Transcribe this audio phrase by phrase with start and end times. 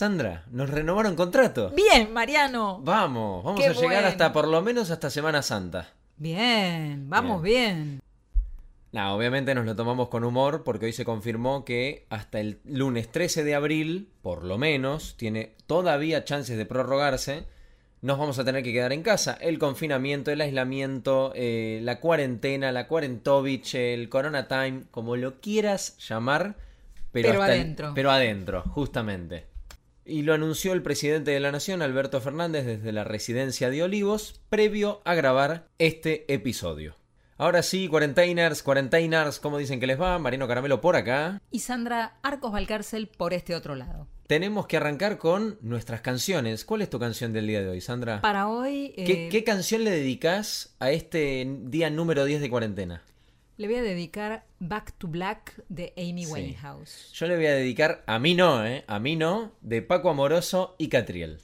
[0.00, 1.70] Sandra, nos renovaron contrato.
[1.70, 2.82] Bien, Mariano.
[2.84, 4.08] Vamos, vamos Qué a llegar bueno.
[4.08, 5.88] hasta por lo menos hasta Semana Santa.
[6.18, 8.02] Bien, vamos bien.
[8.92, 13.10] Nah, obviamente nos lo tomamos con humor porque hoy se confirmó que hasta el lunes
[13.10, 17.44] 13 de abril, por lo menos, tiene todavía chances de prorrogarse.
[18.02, 19.38] Nos vamos a tener que quedar en casa.
[19.40, 25.96] El confinamiento, el aislamiento, eh, la cuarentena, la cuarentovich, el corona time, como lo quieras
[26.06, 26.56] llamar.
[27.12, 27.92] Pero, Pero hasta el- adentro.
[27.94, 29.55] pero adentro, justamente.
[30.08, 34.40] Y lo anunció el presidente de la Nación, Alberto Fernández, desde la residencia de Olivos,
[34.48, 36.94] previo a grabar este episodio.
[37.38, 40.16] Ahora sí, cuarentainers, cuarentainers, ¿cómo dicen que les va?
[40.20, 41.42] Marino Caramelo por acá.
[41.50, 44.06] Y Sandra Arcos Valcárcel por este otro lado.
[44.28, 46.64] Tenemos que arrancar con nuestras canciones.
[46.64, 48.20] ¿Cuál es tu canción del día de hoy, Sandra?
[48.20, 53.02] Para hoy ¿Qué, eh, qué canción le dedicas a este día número 10 de cuarentena?
[53.56, 56.32] Le voy a dedicar Back to Black de Amy Sí.
[56.32, 57.12] Winehouse.
[57.12, 58.84] Yo le voy a dedicar, a mí no, ¿eh?
[58.86, 61.38] A mí no, de Paco Amoroso y Catriel.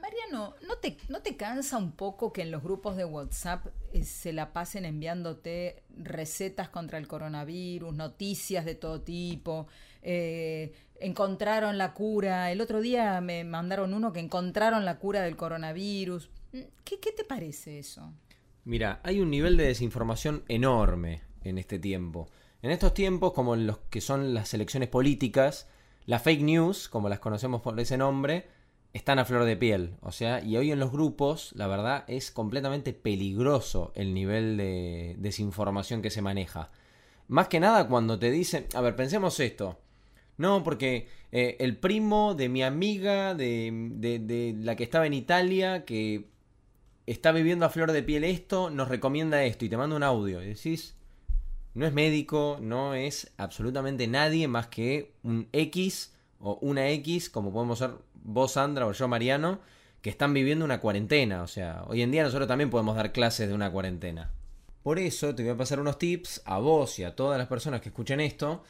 [0.00, 4.04] Mariano, ¿no te, ¿no te cansa un poco que en los grupos de WhatsApp eh,
[4.04, 9.66] se la pasen enviándote recetas contra el coronavirus, noticias de todo tipo?
[10.02, 12.50] eh, encontraron la cura.
[12.50, 16.30] El otro día me mandaron uno que encontraron la cura del coronavirus.
[16.52, 18.12] ¿Qué, qué te parece eso?
[18.64, 22.28] Mira, hay un nivel de desinformación enorme en este tiempo.
[22.62, 25.68] En estos tiempos, como en los que son las elecciones políticas,
[26.06, 28.46] las fake news, como las conocemos por ese nombre,
[28.92, 29.94] están a flor de piel.
[30.00, 35.16] O sea, y hoy en los grupos, la verdad, es completamente peligroso el nivel de
[35.18, 36.70] desinformación que se maneja.
[37.28, 39.78] Más que nada cuando te dicen, a ver, pensemos esto.
[40.38, 45.12] No, porque eh, el primo de mi amiga, de, de- de la que estaba en
[45.14, 46.28] Italia, que
[47.06, 50.42] está viviendo a flor de piel esto, nos recomienda esto y te manda un audio.
[50.42, 50.94] Y decís,
[51.78, 57.52] no es médico, no es absolutamente nadie más que un X o una X, como
[57.52, 59.60] podemos ser vos, Sandra, o yo, Mariano,
[60.02, 61.42] que están viviendo una cuarentena.
[61.42, 64.32] O sea, hoy en día nosotros también podemos dar clases de una cuarentena.
[64.82, 67.80] Por eso te voy a pasar unos tips a vos y a todas las personas
[67.80, 68.64] que escuchen esto,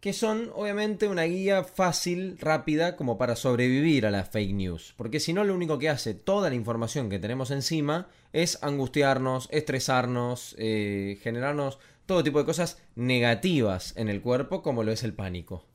[0.00, 4.94] que son obviamente una guía fácil, rápida, como para sobrevivir a las fake news.
[4.96, 9.48] Porque si no, lo único que hace toda la información que tenemos encima es angustiarnos,
[9.50, 15.12] estresarnos, eh, generarnos todo tipo de cosas negativas en el cuerpo, como lo es el
[15.12, 15.66] pánico.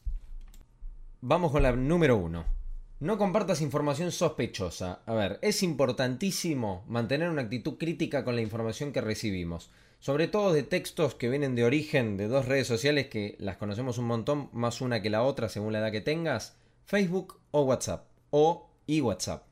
[1.21, 2.45] Vamos con la número uno.
[2.99, 5.01] No compartas información sospechosa.
[5.05, 9.69] A ver, es importantísimo mantener una actitud crítica con la información que recibimos.
[10.05, 13.97] Sobre todo de textos que vienen de origen de dos redes sociales que las conocemos
[13.97, 16.55] un montón, más una que la otra según la edad que tengas,
[16.85, 19.47] Facebook o WhatsApp, o y WhatsApp.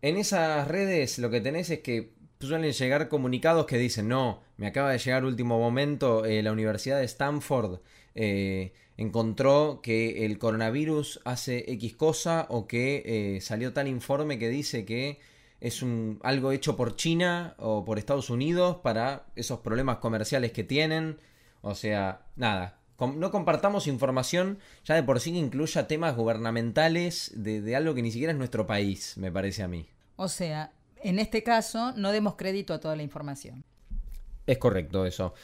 [0.00, 4.68] En esas redes lo que tenés es que suelen llegar comunicados que dicen, no, me
[4.68, 7.80] acaba de llegar último momento, eh, la Universidad de Stanford
[8.14, 14.50] eh, encontró que el coronavirus hace X cosa o que eh, salió tal informe que
[14.50, 15.18] dice que
[15.60, 20.64] es un, algo hecho por China o por Estados Unidos para esos problemas comerciales que
[20.64, 21.18] tienen.
[21.62, 27.32] O sea, nada, com- no compartamos información ya de por sí que incluya temas gubernamentales
[27.34, 29.88] de, de algo que ni siquiera es nuestro país, me parece a mí.
[30.16, 33.64] O sea, en este caso, no demos crédito a toda la información.
[34.46, 35.34] Es correcto eso.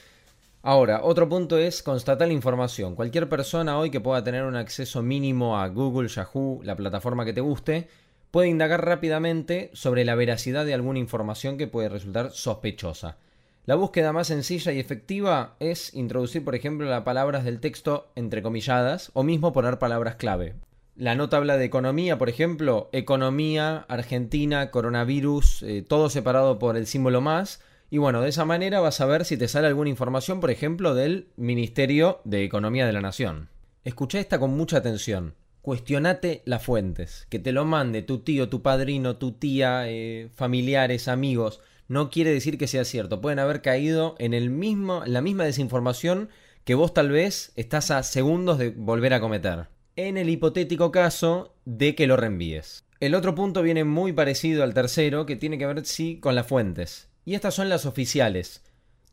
[0.62, 2.94] Ahora, otro punto es constatar la información.
[2.94, 7.34] Cualquier persona hoy que pueda tener un acceso mínimo a Google, Yahoo, la plataforma que
[7.34, 7.88] te guste,
[8.34, 13.16] puede indagar rápidamente sobre la veracidad de alguna información que puede resultar sospechosa.
[13.64, 19.12] La búsqueda más sencilla y efectiva es introducir, por ejemplo, las palabras del texto entrecomilladas
[19.14, 20.56] o mismo poner palabras clave.
[20.96, 26.88] La nota habla de economía, por ejemplo, economía, Argentina, coronavirus, eh, todo separado por el
[26.88, 27.62] símbolo más.
[27.88, 30.96] Y bueno, de esa manera vas a ver si te sale alguna información, por ejemplo,
[30.96, 33.48] del Ministerio de Economía de la Nación.
[33.84, 35.34] Escucha esta con mucha atención.
[35.64, 37.26] Cuestionate las fuentes.
[37.30, 41.62] Que te lo mande tu tío, tu padrino, tu tía, eh, familiares, amigos.
[41.88, 43.22] No quiere decir que sea cierto.
[43.22, 46.28] Pueden haber caído en el mismo, la misma desinformación
[46.64, 49.68] que vos tal vez estás a segundos de volver a cometer.
[49.96, 52.84] En el hipotético caso de que lo reenvíes.
[53.00, 56.46] El otro punto viene muy parecido al tercero, que tiene que ver sí con las
[56.46, 57.08] fuentes.
[57.24, 58.62] Y estas son las oficiales.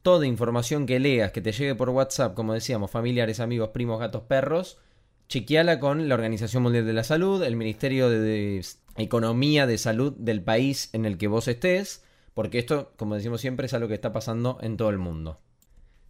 [0.02, 4.24] Toda información que leas, que te llegue por WhatsApp, como decíamos, familiares, amigos, primos, gatos,
[4.24, 4.80] perros,
[5.32, 8.66] chequeala con la Organización Mundial de la Salud, el Ministerio de,
[8.98, 13.68] Economía de Salud del país en el que vos estés, porque esto, como decimos siempre,
[13.68, 15.40] es algo que está pasando en todo el mundo.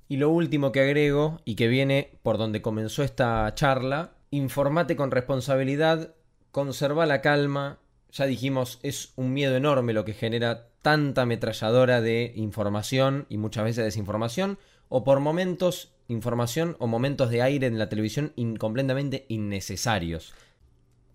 [0.07, 5.11] Y lo último que agrego, y que viene por donde comenzó esta charla, informate con
[5.11, 6.15] responsabilidad,
[6.51, 7.77] conserva la calma,
[8.11, 13.65] ya dijimos, es un miedo enorme lo que genera tanta ametralladora de información y muchas
[13.65, 14.57] veces desinformación,
[14.89, 20.33] o por momentos información o momentos de aire en la televisión in- completamente innecesarios.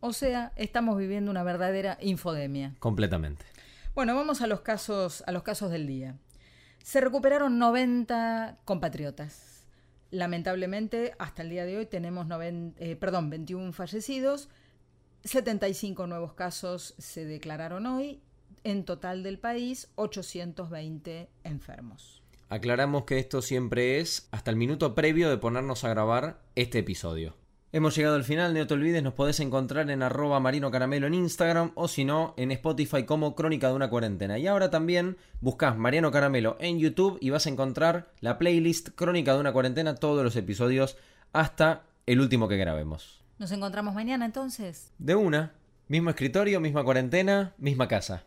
[0.00, 2.74] O sea, estamos viviendo una verdadera infodemia.
[2.78, 3.44] Completamente.
[3.94, 6.16] Bueno, vamos a los casos, a los casos del día.
[6.82, 9.64] Se recuperaron 90 compatriotas.
[10.10, 12.26] Lamentablemente, hasta el día de hoy tenemos
[12.78, 14.48] eh, perdón, 21 fallecidos,
[15.24, 18.20] 75 nuevos casos se declararon hoy,
[18.62, 22.22] en total del país 820 enfermos.
[22.48, 27.34] Aclaramos que esto siempre es hasta el minuto previo de ponernos a grabar este episodio.
[27.72, 31.14] Hemos llegado al final, no te olvides, nos podés encontrar en arroba marino caramelo en
[31.14, 34.38] Instagram o si no, en Spotify como Crónica de una cuarentena.
[34.38, 39.34] Y ahora también buscas Mariano Caramelo en YouTube y vas a encontrar la playlist Crónica
[39.34, 40.96] de una cuarentena, todos los episodios
[41.32, 43.24] hasta el último que grabemos.
[43.38, 44.92] Nos encontramos mañana entonces.
[44.98, 45.52] De una,
[45.88, 48.22] mismo escritorio, misma cuarentena, misma casa.